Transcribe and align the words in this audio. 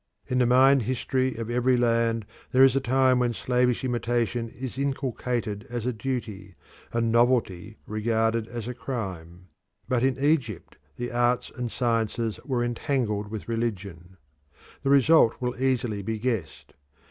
In 0.25 0.39
the 0.39 0.47
mind 0.47 0.81
history 0.81 1.35
of 1.35 1.51
every 1.51 1.77
land 1.77 2.25
there 2.51 2.63
is 2.63 2.75
a 2.75 2.79
time 2.81 3.19
when 3.19 3.35
slavish 3.35 3.83
imitation 3.83 4.49
is 4.49 4.79
inculcated 4.79 5.67
as 5.69 5.85
a 5.85 5.93
duty, 5.93 6.55
and 6.91 7.11
novelty 7.11 7.77
regarded 7.85 8.47
as 8.47 8.67
a 8.67 8.73
crime. 8.73 9.49
But 9.87 10.01
in 10.03 10.17
Egypt 10.17 10.77
the 10.95 11.11
arts 11.11 11.51
and 11.55 11.71
sciences 11.71 12.39
were 12.43 12.63
entangled 12.63 13.27
with 13.29 13.47
religion. 13.47 14.17
The 14.81 14.89
result 14.89 15.35
will 15.39 15.55
easily 15.61 16.01
be 16.01 16.17
guessed. 16.17 16.73